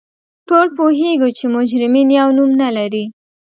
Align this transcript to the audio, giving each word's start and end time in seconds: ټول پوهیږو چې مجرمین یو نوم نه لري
ټول 0.47 0.67
پوهیږو 0.77 1.29
چې 1.37 1.45
مجرمین 1.55 2.07
یو 2.19 2.27
نوم 2.37 2.49
نه 2.61 2.69
لري 2.77 3.05